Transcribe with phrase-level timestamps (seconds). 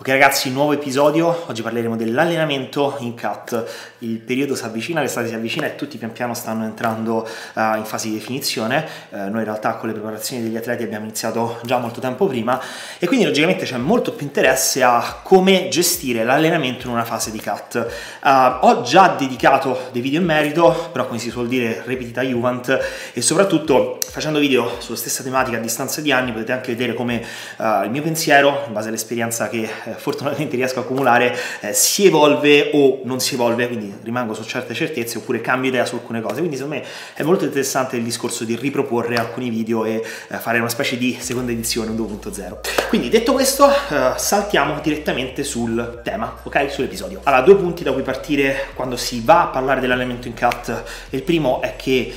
[0.00, 3.66] Ok ragazzi, nuovo episodio, oggi parleremo dell'allenamento in cut,
[3.98, 7.84] il periodo si avvicina, l'estate si avvicina e tutti pian piano stanno entrando uh, in
[7.84, 11.76] fase di definizione, uh, noi in realtà con le preparazioni degli atleti abbiamo iniziato già
[11.76, 12.58] molto tempo prima
[12.98, 17.38] e quindi logicamente c'è molto più interesse a come gestire l'allenamento in una fase di
[17.38, 17.86] cut.
[18.24, 18.28] Uh,
[18.66, 22.78] ho già dedicato dei video in merito, però come si suol dire repetita Juvent
[23.12, 27.22] e soprattutto facendo video sulla stessa tematica a distanza di anni potete anche vedere come
[27.58, 32.70] il mio pensiero, in base all'esperienza che eh, fortunatamente riesco a accumulare eh, si evolve
[32.74, 36.38] o non si evolve, quindi rimango su certe certezze oppure cambio idea su alcune cose.
[36.38, 40.58] Quindi secondo me è molto interessante il discorso di riproporre alcuni video e eh, fare
[40.58, 42.88] una specie di seconda edizione 2.0.
[42.88, 46.70] Quindi detto questo, eh, saltiamo direttamente sul tema, ok?
[46.70, 47.20] Sull'episodio.
[47.24, 50.82] Allora, due punti da cui partire quando si va a parlare dell'allenamento in cut.
[51.10, 52.12] Il primo è che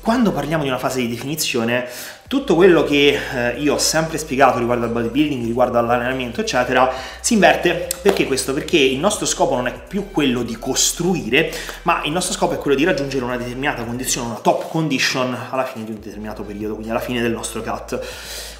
[0.00, 1.88] quando parliamo di una fase di definizione
[2.32, 6.90] tutto quello che eh, io ho sempre spiegato riguardo al bodybuilding, riguardo all'allenamento, eccetera,
[7.20, 7.88] si inverte.
[8.00, 8.54] Perché questo?
[8.54, 12.56] Perché il nostro scopo non è più quello di costruire, ma il nostro scopo è
[12.56, 16.72] quello di raggiungere una determinata condizione, una top condition alla fine di un determinato periodo,
[16.72, 18.00] quindi alla fine del nostro cut.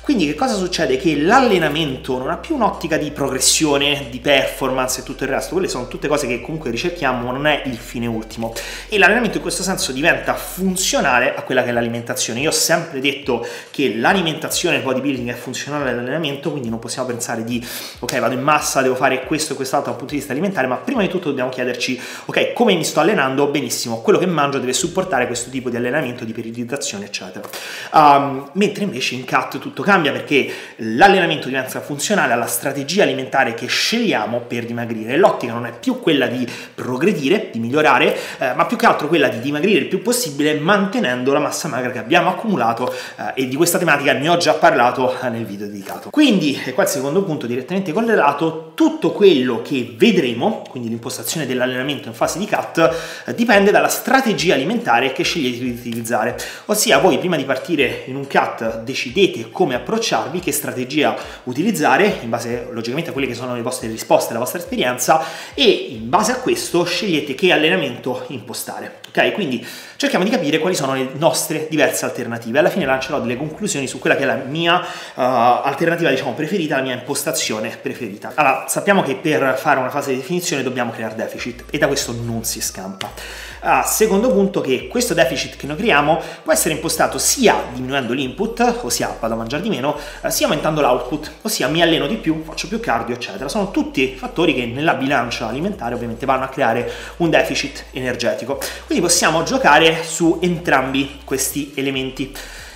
[0.03, 0.97] Quindi che cosa succede?
[0.97, 5.69] Che l'allenamento non ha più un'ottica di progressione, di performance e tutto il resto, quelle
[5.69, 8.53] sono tutte cose che comunque ricerchiamo, ma non è il fine ultimo.
[8.89, 12.41] E l'allenamento in questo senso diventa funzionale a quella che è l'alimentazione.
[12.41, 17.45] Io ho sempre detto che l'alimentazione del bodybuilding è funzionale all'allenamento, quindi non possiamo pensare
[17.45, 17.65] di
[18.01, 20.79] ok, vado in massa, devo fare questo e quest'altro dal punto di vista alimentare, ma
[20.79, 23.47] prima di tutto dobbiamo chiederci ok, come mi sto allenando?
[23.47, 27.49] Benissimo, quello che mangio deve supportare questo tipo di allenamento, di periodizzazione, eccetera.
[27.93, 33.53] Um, mentre invece in cut tutto cambia cambia perché l'allenamento diventa funzionale alla strategia alimentare
[33.53, 35.19] che scegliamo per dimagrire.
[35.19, 39.29] L'ottica non è più quella di progredire, di migliorare, eh, ma più che altro quella
[39.29, 43.57] di dimagrire il più possibile mantenendo la massa magra che abbiamo accumulato eh, e di
[43.57, 46.09] questa tematica ne ho già parlato eh, nel video dedicato.
[46.09, 52.09] Quindi, e qua il secondo punto direttamente correlato, tutto quello che vedremo, quindi l'impostazione dell'allenamento
[52.09, 52.79] in fase di cut,
[53.27, 56.39] eh, dipende dalla strategia alimentare che scegliete di utilizzare.
[56.67, 62.31] Ossia, voi prima di partire in un cut decidete come approcciarvi, che strategia utilizzare, in
[62.31, 65.23] base logicamente a quelle che sono le vostre risposte, la vostra esperienza,
[65.55, 69.01] e in base a questo scegliete che allenamento impostare.
[69.09, 69.33] Ok?
[69.33, 69.65] Quindi
[69.97, 72.59] cerchiamo di capire quali sono le nostre diverse alternative.
[72.59, 74.85] Alla fine lancerò delle conclusioni su quella che è la mia uh,
[75.15, 78.33] alternativa, diciamo, preferita, la mia impostazione preferita.
[78.35, 82.13] Allora, sappiamo che per fare una fase di definizione dobbiamo creare deficit e da questo
[82.13, 83.11] non si scampa.
[83.65, 88.81] Ah, secondo punto che questo deficit che noi creiamo può essere impostato sia diminuendo l'input,
[88.83, 92.43] ossia vado a mangiare di meno, eh, sia aumentando l'output, ossia mi alleno di più,
[92.43, 93.49] faccio più cardio, eccetera.
[93.49, 98.59] Sono tutti fattori che nella bilancia alimentare ovviamente vanno a creare un deficit energetico.
[98.87, 102.35] Quindi possiamo giocare su entrambi questi elementi.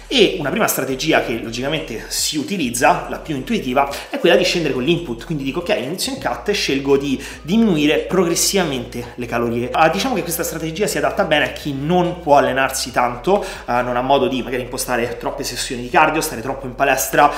[0.09, 4.73] E una prima strategia che logicamente si utilizza, la più intuitiva, è quella di scendere
[4.73, 5.25] con l'input.
[5.25, 9.69] Quindi dico ok, inizio in cut e scelgo di diminuire progressivamente le calorie.
[9.75, 13.73] Uh, diciamo che questa strategia si adatta bene a chi non può allenarsi tanto, uh,
[13.83, 17.33] non ha modo di magari impostare troppe sessioni di cardio, stare troppo in palestra, uh,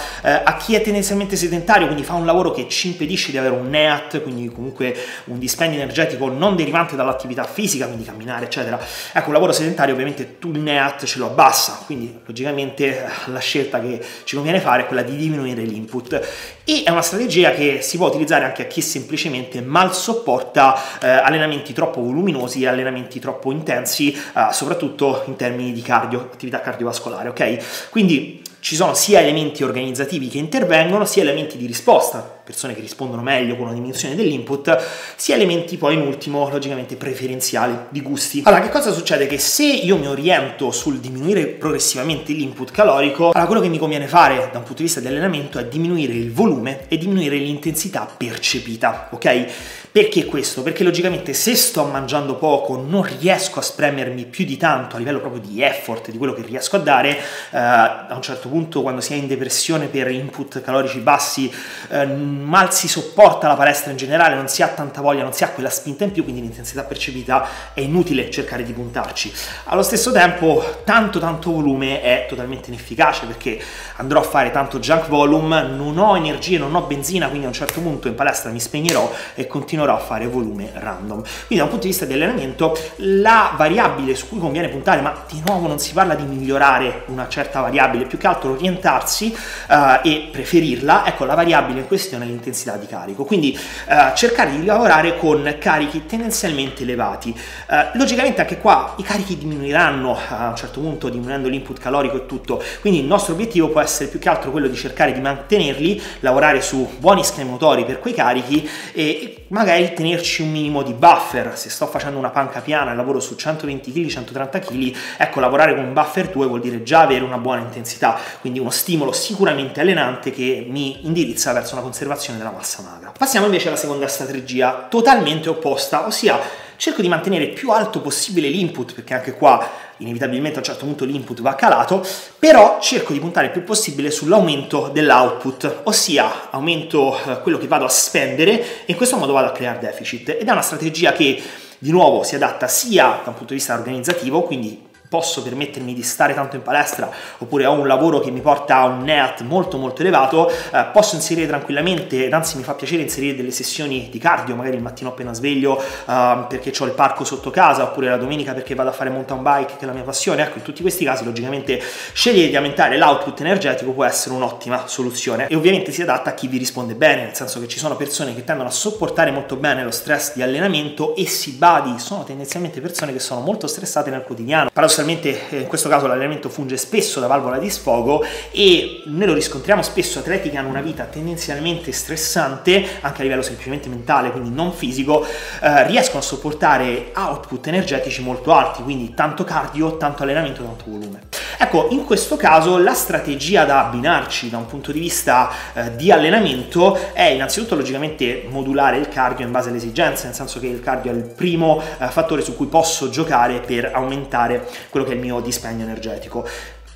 [0.44, 3.70] a chi è tendenzialmente sedentario, quindi fa un lavoro che ci impedisce di avere un
[3.70, 8.78] NEAT, quindi comunque un dispendio energetico non derivante dall'attività fisica, quindi camminare, eccetera.
[9.14, 13.38] Ecco, un lavoro sedentario ovviamente tu il NEAT ce lo abbassa, quindi logicamente ovviamente la
[13.38, 16.20] scelta che ci conviene fare è quella di diminuire l'input
[16.64, 21.08] e è una strategia che si può utilizzare anche a chi semplicemente mal sopporta eh,
[21.08, 27.28] allenamenti troppo voluminosi e allenamenti troppo intensi, eh, soprattutto in termini di cardio, attività cardiovascolare,
[27.28, 27.88] ok?
[27.90, 33.22] Quindi ci sono sia elementi organizzativi che intervengono, sia elementi di risposta, persone che rispondono
[33.22, 34.76] meglio con una diminuzione dell'input,
[35.16, 38.42] sia elementi poi in ultimo logicamente preferenziali, di gusti.
[38.44, 39.26] Allora, che cosa succede?
[39.26, 44.06] Che se io mi oriento sul diminuire progressivamente l'input calorico, allora quello che mi conviene
[44.06, 48.08] fare da un punto di vista di allenamento è diminuire il volume e diminuire l'intensità
[48.16, 49.46] percepita, ok?
[49.90, 50.62] Perché questo?
[50.62, 55.18] Perché logicamente se sto mangiando poco non riesco a spremermi più di tanto a livello
[55.18, 59.00] proprio di effort, di quello che riesco a dare, eh, a un certo punto quando
[59.00, 61.50] si è in depressione per input calorici bassi
[61.88, 65.42] eh, mal si sopporta la palestra in generale, non si ha tanta voglia, non si
[65.42, 69.32] ha quella spinta in più, quindi l'intensità percepita è inutile cercare di puntarci.
[69.64, 73.58] Allo stesso tempo tanto tanto volume è totalmente inefficace perché
[73.96, 77.54] andrò a fare tanto junk volume, non ho energie, non ho benzina, quindi a un
[77.54, 81.22] certo punto in palestra mi spegnerò e continuerò continuerò a fare volume random.
[81.22, 85.24] Quindi da un punto di vista di allenamento la variabile su cui conviene puntare, ma
[85.30, 89.34] di nuovo non si parla di migliorare una certa variabile, più che altro orientarsi
[89.68, 93.24] uh, e preferirla, ecco la variabile in questione è l'intensità di carico.
[93.24, 97.30] Quindi uh, cercare di lavorare con carichi tendenzialmente elevati.
[97.68, 102.26] Uh, logicamente anche qua i carichi diminuiranno a un certo punto diminuendo l'input calorico e
[102.26, 106.02] tutto, quindi il nostro obiettivo può essere più che altro quello di cercare di mantenerli,
[106.20, 111.56] lavorare su buoni schemi motori per quei carichi e magari tenerci un minimo di buffer.
[111.56, 115.74] Se sto facendo una panca piana e lavoro su 120 kg, 130 kg, ecco lavorare
[115.74, 119.80] con un buffer 2 vuol dire già avere una buona intensità, quindi uno stimolo sicuramente
[119.80, 123.12] allenante che mi indirizza verso una conservazione della massa magra.
[123.16, 128.94] Passiamo invece alla seconda strategia, totalmente opposta, ossia cerco di mantenere più alto possibile l'input,
[128.94, 132.06] perché anche qua inevitabilmente a un certo punto l'input va calato,
[132.38, 137.84] però cerco di puntare il più possibile sull'aumento dell'output, ossia aumento eh, quello che vado
[137.84, 140.30] a spendere e in questo modo vado a creare deficit.
[140.30, 141.42] Ed è una strategia che
[141.78, 146.02] di nuovo si adatta sia da un punto di vista organizzativo, quindi posso permettermi di
[146.02, 149.78] stare tanto in palestra oppure ho un lavoro che mi porta a un NEAT molto
[149.78, 154.54] molto elevato, eh, posso inserire tranquillamente, anzi mi fa piacere inserire delle sessioni di cardio,
[154.54, 158.52] magari il mattino appena sveglio eh, perché ho il parco sotto casa oppure la domenica
[158.52, 161.04] perché vado a fare mountain bike che è la mia passione, ecco in tutti questi
[161.04, 161.82] casi logicamente
[162.12, 166.48] scegliere di aumentare l'output energetico può essere un'ottima soluzione e ovviamente si adatta a chi
[166.48, 169.82] vi risponde bene, nel senso che ci sono persone che tendono a sopportare molto bene
[169.82, 174.22] lo stress di allenamento e si badi, sono tendenzialmente persone che sono molto stressate nel
[174.22, 174.70] quotidiano.
[174.72, 179.26] Paradossalmente paradossalmente eh, in questo caso l'allenamento funge spesso da valvola di sfogo e noi
[179.26, 180.18] lo riscontriamo spesso.
[180.18, 185.24] Atleti che hanno una vita tendenzialmente stressante anche a livello semplicemente mentale quindi non fisico
[185.24, 191.20] eh, riescono a sopportare output energetici molto alti quindi tanto cardio tanto allenamento tanto volume
[191.58, 196.12] ecco in questo caso la strategia da abbinarci da un punto di vista eh, di
[196.12, 200.80] allenamento è innanzitutto logicamente modulare il cardio in base alle esigenze nel senso che il
[200.80, 205.14] cardio è il primo eh, fattore su cui posso giocare per aumentare quello che è
[205.16, 206.46] il mio dispendio energetico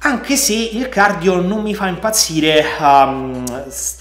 [0.05, 3.45] anche se il cardio non mi fa impazzire um,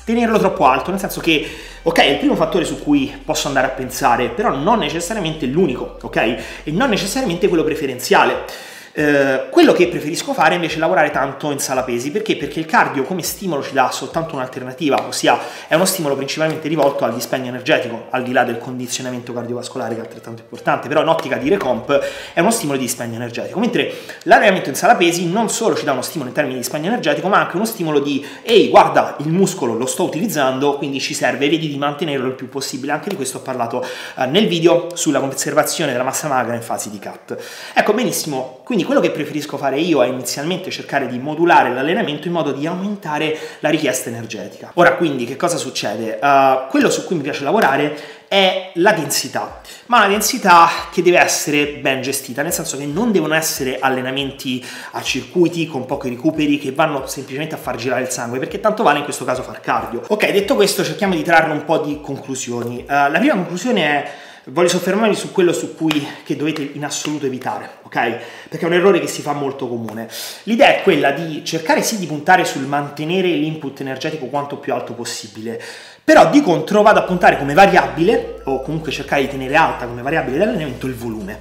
[0.03, 1.47] tenerlo troppo alto, nel senso che,
[1.83, 5.97] ok, è il primo fattore su cui posso andare a pensare, però non necessariamente l'unico,
[6.01, 6.15] ok?
[6.15, 8.45] E non necessariamente quello preferenziale.
[8.93, 12.35] Eh, quello che preferisco fare invece è lavorare tanto in sala pesi perché?
[12.35, 17.05] Perché il cardio come stimolo ci dà soltanto un'alternativa, ossia è uno stimolo principalmente rivolto
[17.05, 21.07] al dispendio energetico, al di là del condizionamento cardiovascolare che è altrettanto importante, però in
[21.07, 21.99] ottica di recomp
[22.33, 23.93] è uno stimolo di dispendio energetico, mentre
[24.23, 27.27] l'allenamento in sala pesi non solo ci dà uno stimolo in termini di dispendio energetico,
[27.29, 31.47] ma anche uno stimolo di ehi, guarda, il muscolo lo sto utilizzando, quindi ci serve,
[31.47, 32.91] vedi di mantenerlo il più possibile.
[32.91, 33.85] Anche di questo ho parlato
[34.17, 37.37] eh, nel video sulla conservazione della massa magra in fasi di cut.
[37.73, 42.33] Ecco, benissimo, quindi quello che preferisco fare io è inizialmente cercare di modulare l'allenamento in
[42.33, 44.71] modo di aumentare la richiesta energetica.
[44.75, 46.17] Ora quindi che cosa succede?
[46.21, 51.19] Uh, quello su cui mi piace lavorare è la densità, ma una densità che deve
[51.19, 56.57] essere ben gestita, nel senso che non devono essere allenamenti a circuiti con pochi recuperi
[56.57, 59.59] che vanno semplicemente a far girare il sangue, perché tanto vale in questo caso far
[59.59, 60.01] cardio.
[60.07, 62.85] Ok, detto questo cerchiamo di trarre un po' di conclusioni.
[62.87, 64.11] Uh, la prima conclusione è
[64.45, 68.17] voglio soffermarmi su quello su cui dovete in assoluto evitare, ok?
[68.49, 70.07] Perché è un errore che si fa molto comune.
[70.43, 74.93] L'idea è quella di cercare sì di puntare sul mantenere l'input energetico quanto più alto
[74.93, 75.61] possibile,
[76.03, 80.01] però di contro vado a puntare come variabile, o comunque cercare di tenere alta come
[80.01, 81.39] variabile dell'allenamento, il volume.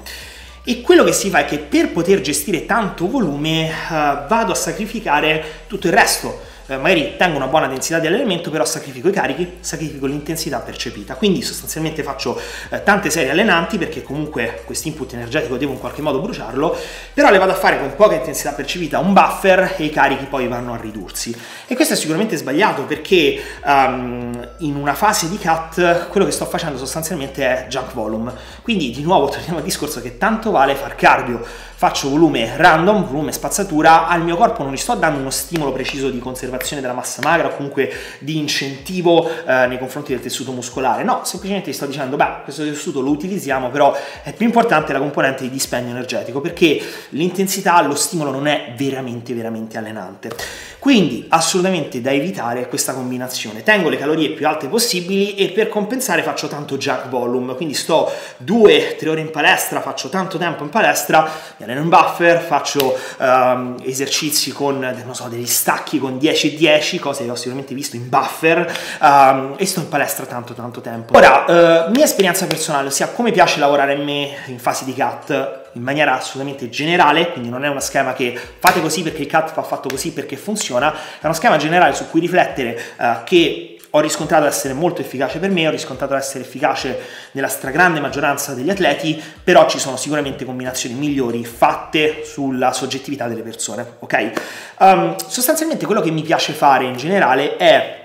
[0.63, 4.55] E quello che si fa è che per poter gestire tanto volume uh, vado a
[4.55, 9.13] sacrificare tutto il resto eh, magari tengo una buona densità di allenamento, però sacrifico i
[9.13, 11.17] carichi, sacrifico l'intensità percepita.
[11.17, 12.41] Quindi sostanzialmente faccio
[12.71, 16.77] eh, tante serie allenanti perché comunque questo input energetico devo in qualche modo bruciarlo,
[17.13, 20.47] però le vado a fare con poca intensità percepita, un buffer e i carichi poi
[20.47, 21.37] vanno a ridursi.
[21.67, 26.47] E questo è sicuramente sbagliato perché um, in una fase di cut quello che sto
[26.47, 28.33] facendo sostanzialmente è junk volume.
[28.63, 31.45] Quindi di nuovo torniamo al discorso che tanto vale far cardio
[31.81, 36.11] faccio volume random, volume spazzatura, al mio corpo non gli sto dando uno stimolo preciso
[36.11, 41.05] di conservazione della massa magra o comunque di incentivo eh, nei confronti del tessuto muscolare,
[41.05, 44.99] no, semplicemente gli sto dicendo, beh, questo tessuto lo utilizziamo, però è più importante la
[44.99, 50.37] componente di dispendio energetico perché l'intensità, lo stimolo non è veramente, veramente allenante.
[50.79, 53.63] Quindi assolutamente da evitare questa combinazione.
[53.63, 58.11] Tengo le calorie più alte possibili e per compensare faccio tanto junk volume, quindi sto
[58.45, 63.77] 2-3 ore in palestra, faccio tanto tempo in palestra, mi alleno in buffer, faccio um,
[63.83, 68.09] esercizi con so, degli stacchi con 10 e 10, cose che ho sicuramente visto in
[68.09, 71.17] buffer um, e sto in palestra tanto tanto tempo.
[71.17, 75.31] Ora, uh, mia esperienza personale, ossia come piace lavorare a me in fase di cut,
[75.73, 79.55] in maniera assolutamente generale, quindi non è uno schema che fate così perché il cut
[79.55, 84.01] va fatto così perché funziona, è uno schema generale su cui riflettere uh, che ho
[84.01, 86.99] riscontrato essere molto efficace per me, ho riscontrato essere efficace
[87.33, 93.43] nella stragrande maggioranza degli atleti, però ci sono sicuramente combinazioni migliori fatte sulla soggettività delle
[93.43, 94.31] persone, ok?
[94.79, 98.00] Um, sostanzialmente quello che mi piace fare in generale è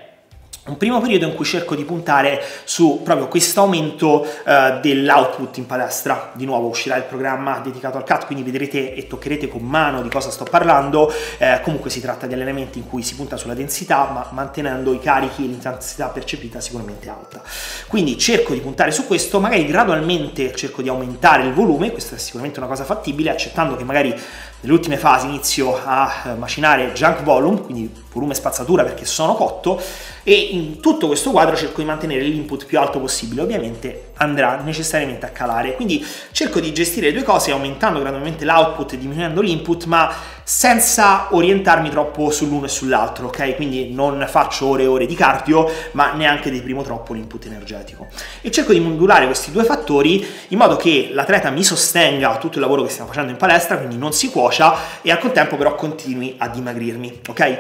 [0.68, 5.68] un primo periodo in cui cerco di puntare su proprio questo aumento uh, dell'output in
[5.68, 6.32] palestra.
[6.34, 10.10] Di nuovo uscirà il programma dedicato al CAT, quindi vedrete e toccherete con mano di
[10.10, 11.14] cosa sto parlando.
[11.38, 15.00] Eh, comunque si tratta di allenamenti in cui si punta sulla densità, ma mantenendo i
[15.00, 17.44] carichi e l'intensità percepita sicuramente alta.
[17.88, 22.18] Quindi cerco di puntare su questo, magari gradualmente cerco di aumentare il volume, questa è
[22.20, 24.20] sicuramente una cosa fattibile, accettando che magari
[24.66, 29.80] nelle ultime fasi inizio a eh, macinare junk volume, quindi volume spazzatura perché sono cotto
[30.24, 35.26] e in tutto questo quadro cerco di mantenere l'input più alto possibile, ovviamente andrà necessariamente
[35.26, 39.86] a calare, quindi cerco di gestire le due cose aumentando gradualmente l'output e diminuendo l'input,
[39.86, 43.56] ma senza orientarmi troppo sull'uno e sull'altro, ok?
[43.56, 48.08] Quindi non faccio ore e ore di cardio, ma neanche deprimo troppo l'input energetico.
[48.42, 52.62] E cerco di modulare questi due fattori in modo che l'atleta mi sostenga tutto il
[52.62, 56.36] lavoro che stiamo facendo in palestra, quindi non si cuocia e al contempo però continui
[56.38, 57.60] a dimagrirmi, ok?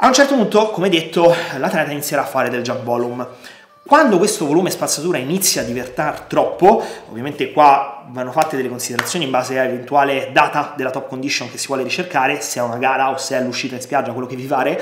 [0.00, 3.26] A un certo punto, come detto, l'atleta inizierà a fare del jump volume.
[3.88, 9.30] Quando questo volume spazzatura inizia a diventare troppo, ovviamente qua vanno fatte delle considerazioni in
[9.30, 13.16] base all'eventuale data della top condition che si vuole ricercare, se è una gara o
[13.16, 14.78] se è l'uscita in spiaggia, quello che vi pare.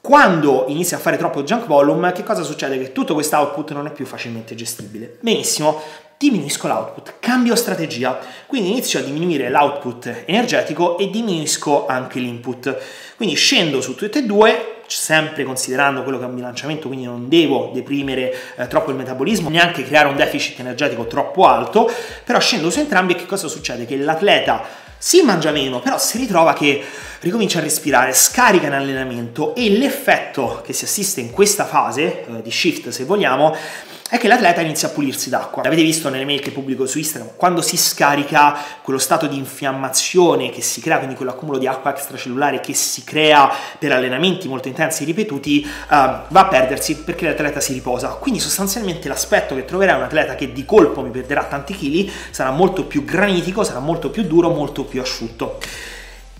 [0.00, 2.78] Quando inizia a fare troppo junk volume, che cosa succede?
[2.78, 5.18] Che tutto questo output non è più facilmente gestibile.
[5.20, 5.82] Benissimo,
[6.16, 12.74] diminuisco l'output, cambio strategia, quindi inizio a diminuire l'output energetico e diminuisco anche l'input.
[13.16, 17.28] Quindi scendo su tutte e due, sempre considerando quello che è un bilanciamento, quindi non
[17.28, 21.90] devo deprimere eh, troppo il metabolismo, neanche creare un deficit energetico troppo alto,
[22.24, 23.86] però scendo su entrambi e che cosa succede?
[23.86, 26.82] Che l'atleta si mangia meno, però si ritrova che
[27.20, 32.42] ricomincia a respirare, scarica in allenamento e l'effetto che si assiste in questa fase eh,
[32.42, 33.54] di shift, se vogliamo,
[34.14, 35.64] è che l'atleta inizia a pulirsi d'acqua.
[35.64, 40.50] L'avete visto nelle mail che pubblico su Instagram, quando si scarica quello stato di infiammazione
[40.50, 45.02] che si crea, quindi quell'accumulo di acqua extracellulare che si crea per allenamenti molto intensi
[45.02, 48.10] e ripetuti, uh, va a perdersi perché l'atleta si riposa.
[48.10, 52.52] Quindi sostanzialmente l'aspetto che troverà un atleta che di colpo mi perderà tanti chili, sarà
[52.52, 55.58] molto più granitico, sarà molto più duro, molto più asciutto.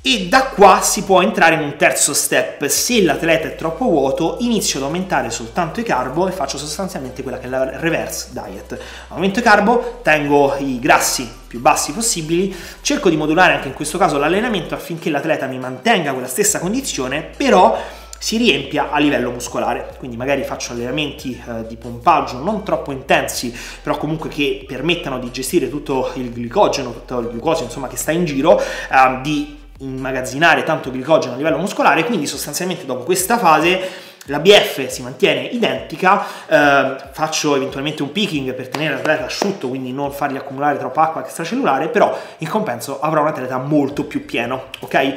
[0.07, 2.67] E da qua si può entrare in un terzo step.
[2.67, 7.39] Se l'atleta è troppo vuoto, inizio ad aumentare soltanto i carbo e faccio sostanzialmente quella
[7.39, 8.79] che è la reverse diet.
[9.09, 13.97] Aumento i carbo, tengo i grassi più bassi possibili, cerco di modulare anche in questo
[13.97, 17.75] caso l'allenamento affinché l'atleta mi mantenga quella stessa condizione, però
[18.19, 19.95] si riempia a livello muscolare.
[19.97, 25.31] Quindi magari faccio allenamenti eh, di pompaggio non troppo intensi, però comunque che permettano di
[25.31, 30.63] gestire tutto il glicogeno, tutto il glucosio insomma che sta in giro, eh, di immagazzinare
[30.63, 36.25] tanto glicogeno a livello muscolare, quindi sostanzialmente dopo questa fase la BF si mantiene identica,
[36.47, 41.21] eh, faccio eventualmente un picking per tenere l'atleta asciutto, quindi non fargli accumulare troppa acqua
[41.21, 45.15] extracellulare, però in compenso avrò un atleta molto più pieno, ok?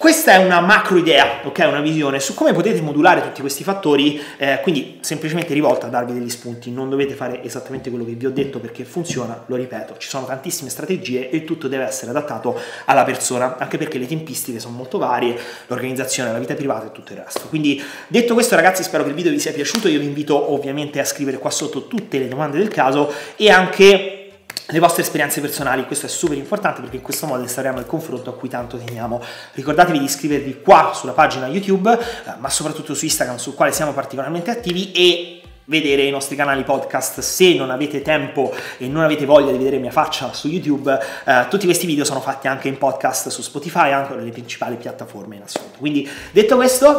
[0.00, 1.58] Questa è una macro idea, ok?
[1.68, 6.14] Una visione su come potete modulare tutti questi fattori, eh, quindi semplicemente rivolta a darvi
[6.14, 9.96] degli spunti, non dovete fare esattamente quello che vi ho detto perché funziona, lo ripeto,
[9.98, 14.58] ci sono tantissime strategie e tutto deve essere adattato alla persona, anche perché le tempistiche
[14.58, 17.42] sono molto varie, l'organizzazione, la vita privata e tutto il resto.
[17.50, 20.98] Quindi detto questo ragazzi spero che il video vi sia piaciuto, io vi invito ovviamente
[20.98, 24.19] a scrivere qua sotto tutte le domande del caso e anche
[24.70, 28.30] le vostre esperienze personali, questo è super importante perché in questo modo instauriamo il confronto
[28.30, 29.20] a cui tanto teniamo.
[29.52, 33.92] Ricordatevi di iscrivervi qua sulla pagina YouTube, eh, ma soprattutto su Instagram, sul quale siamo
[33.92, 39.24] particolarmente attivi e vedere i nostri canali podcast se non avete tempo e non avete
[39.24, 42.76] voglia di vedere mia faccia su YouTube eh, tutti questi video sono fatti anche in
[42.76, 46.98] podcast su Spotify anche nelle principali piattaforme in assoluto quindi detto questo